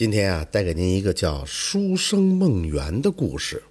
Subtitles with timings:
[0.00, 3.62] 今天啊，带给您一个叫《书生梦圆》的故事。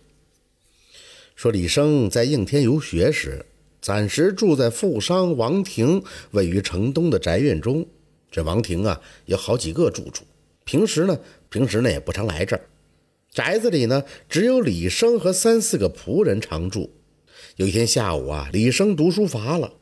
[1.35, 3.43] 说李生在应天游学时，
[3.81, 7.83] 暂时住在富商王庭位于城东的宅院中。
[8.29, 10.23] 这王庭啊，有好几个住处，
[10.65, 11.19] 平时呢，
[11.49, 12.61] 平时呢也不常来这儿。
[13.31, 16.91] 宅子里呢，只有李生和三四个仆人常住。
[17.55, 19.73] 有一天下午啊，李生读书乏了。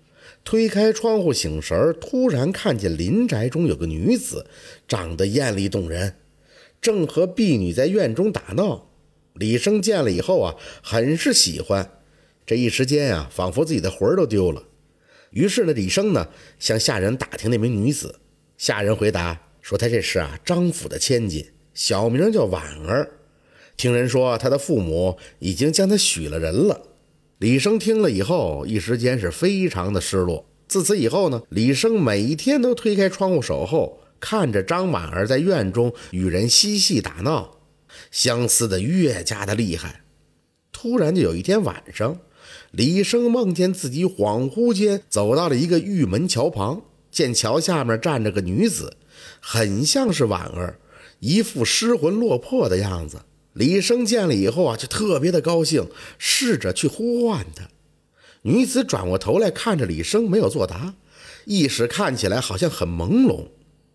[0.46, 4.48] 推开窗户醒神儿突然看见邻宅中有个女子，
[4.88, 6.16] 长得艳丽动人，
[6.88, 8.88] 正和婢女在院中打闹。
[9.34, 11.92] 李生见了以后啊，很是喜欢。
[12.46, 14.64] 这一时间啊，仿佛自己的魂儿都丢了。
[15.32, 18.22] 于是呢，李生呢向下人打听那名女子。
[18.58, 23.12] 下人回答说，她这是啊张府的千金，小名叫婉儿。
[23.76, 26.84] 听人说，她的父母已经将她许了人了。
[27.40, 30.46] 李生听了以后，一时间是非常的失落。
[30.70, 37.58] 自此以后呢，李生每天都推开窗户守候，看着张婉儿在院中与人嬉戏打闹，
[38.12, 40.02] 相思的越加的厉害。
[40.72, 42.20] 突然就有一天晚上，
[42.72, 48.98] 李生梦见自己恍惚间走到了一个玉门桥旁，见桥下面站着个女子，
[49.40, 50.80] 很像是婉儿，
[51.20, 53.22] 一副失魂落魄的样子。
[53.54, 55.88] 李生见了以后啊，就特别的高兴，
[56.20, 57.68] 试着去呼唤她。
[58.44, 60.94] 女子转过头来看着李生，没有作答，
[61.46, 63.48] 意识看起来好像很朦胧。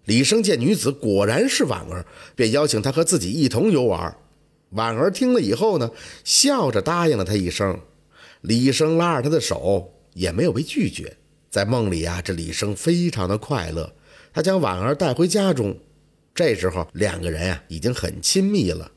[0.04, 4.16] 李生见女子果然是婉儿，便邀请她和自己一同游玩。
[4.70, 5.90] 婉儿听了以后呢，
[6.24, 7.78] 笑着答应了他一声。
[8.40, 11.16] 李生拉着她的手，也没有被拒绝。
[11.50, 13.92] 在梦里啊，这李生非常的快乐。
[14.32, 15.78] 他将婉儿带回家中，
[16.34, 18.90] 这时候两个人啊，已经很亲密了。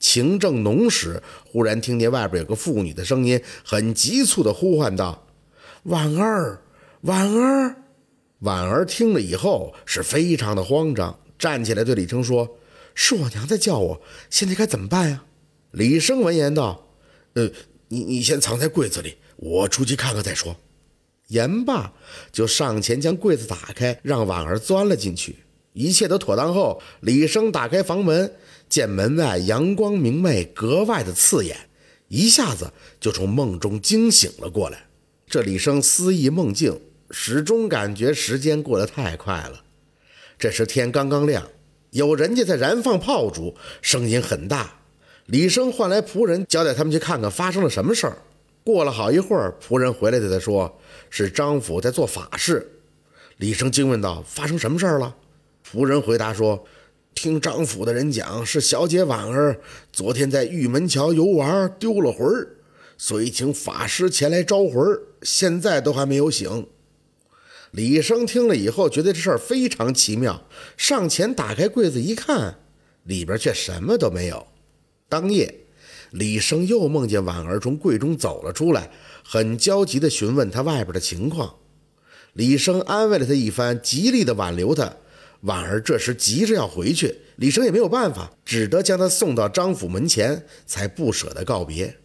[0.00, 5.26] 情正浓时，忽然听见外边有个妇女的声音，很急促地呼唤道
[5.84, 6.62] ：“婉儿，
[7.02, 7.76] 婉儿！”
[8.42, 12.58] 婉儿听了以后是非常的慌张，站起来对李生说
[12.94, 15.24] ：“是我娘在叫我，现在该怎么办呀？”
[15.70, 16.88] 李生闻言道
[17.34, 17.48] ：“呃，
[17.88, 20.56] 你你先藏在柜子里，我出去看看再说。”
[21.28, 21.92] 言罢，
[22.32, 25.36] 就上前将柜子打开，让婉儿钻了进去。
[25.72, 28.34] 一切都妥当后，李生打开房门，
[28.68, 31.56] 见门外阳光明媚，格外的刺眼，
[32.08, 34.86] 一下子就从梦中惊醒了过来。
[35.26, 36.78] 这李生思忆梦境，
[37.12, 39.62] 始终感觉时间过得太快了。
[40.38, 41.46] 这时天刚刚亮，
[41.90, 44.78] 有人家在燃放炮竹，声音很大。
[45.26, 48.16] 李生唤来仆人，交代他们去看看发生了什么事儿。
[48.64, 50.80] 过了好一会儿，仆人回来对他说
[51.10, 52.66] ：“是张府在做法事。”
[53.36, 55.14] 李生惊问道：“发生什么事儿了？”
[55.70, 56.64] 仆人回答说
[57.14, 59.60] ：“听张府的人讲，是小姐婉儿
[59.92, 62.48] 昨天在玉门桥游玩丢了魂儿，
[62.96, 66.66] 所以请法师前来招魂儿，现在都还没有醒。”
[67.72, 70.46] 李生听了以后，觉得这事儿非常奇妙，
[70.76, 72.58] 上前打开柜子一看，
[73.04, 74.46] 里边却什么都没有。
[75.08, 75.64] 当夜，
[76.10, 78.90] 李生又梦见婉儿从柜中走了出来，
[79.24, 81.56] 很焦急地询问他外边的情况。
[82.34, 84.96] 李生安慰了他一番，极力地挽留他。
[85.40, 91.96] 婉儿这时急着要回去，李生也没有办法，只得将她送到张府门前，才不舍得告别。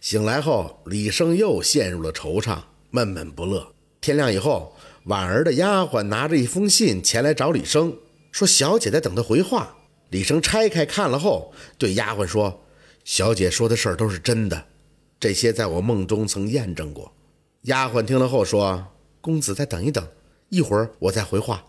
[0.00, 2.58] 醒来后，李生又陷入了惆怅，
[2.90, 3.74] 闷闷不乐。
[4.00, 4.74] 天亮以后，
[5.10, 7.96] 婉儿的丫鬟拿着一封信前来找李生，
[8.30, 9.76] 说小姐在等他回话。
[10.10, 12.64] 李生拆开看了后，对丫鬟说
[13.04, 14.66] ：“小姐说的事儿都是真的，
[15.18, 17.12] 这些在我梦中曾验证过。”
[17.62, 18.86] 丫鬟听了后说
[19.20, 20.06] ：“公子再等一等，
[20.48, 21.64] 一会儿我再回话。”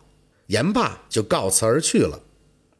[0.45, 2.21] 言罢，就告辞而去了。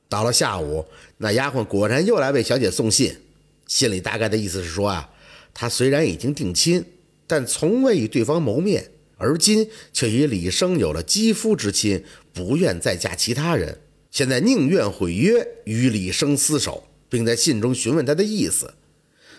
[0.08, 0.86] 到了下午，
[1.18, 3.18] 那丫鬟果然又来为小姐送信，
[3.66, 5.10] 信里大概的意思是说啊，
[5.56, 6.86] 她虽然已经定亲，
[7.26, 8.92] 但从未与对方谋面，
[9.22, 18.74] 而今却与李生有了肌肤之亲，不愿再嫁其他人，现在宁愿毁约与李生厮守，并在信中询问他的意思。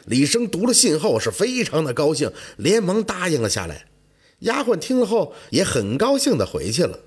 [0.07, 3.87] 李生读了信后是非常的高兴，连忙答应了下来。
[4.41, 7.01] 丫鬟听了后也很高兴的回去了。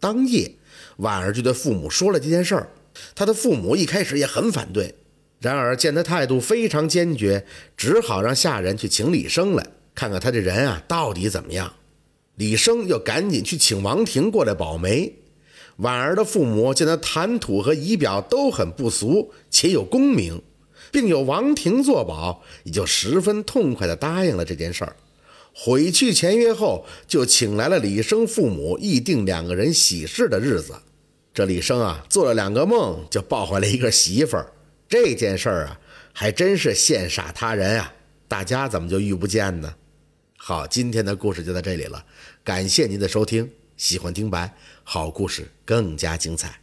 [0.00, 0.52] 当夜。
[0.98, 2.68] 婉儿就对父母说了这件事儿，
[3.14, 4.94] 他的父母一开始也很反对，
[5.40, 7.46] 然而见他态度非常坚决，
[7.78, 11.72] 只好让下人去请李生来，看看他这人啊到底怎么样。
[12.36, 15.12] 李生又赶紧去请王庭过来保媒。
[15.76, 20.40] 婉儿的父母见他谈吐和仪表都很不俗，且有功名，
[20.90, 24.96] 并有王庭作保，也就十分痛快地答应了这件事儿。
[25.54, 30.74] 回去前约后，就请来了李生父母，议定两个人喜事的日子。
[31.34, 34.52] 这李生啊，做了两个梦，就抱回来一个媳妇儿。
[34.88, 35.80] 这件事儿啊，
[36.12, 37.92] 还真是羡煞他人啊！
[38.28, 39.74] 大家怎么就遇不见呢？
[40.44, 42.04] 好，今天的故事就到这里了，
[42.42, 43.48] 感谢您的收听。
[43.76, 44.52] 喜欢听白，
[44.82, 46.61] 好故事更加精彩。